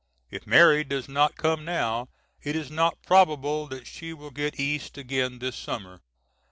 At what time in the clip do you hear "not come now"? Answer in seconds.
1.07-2.09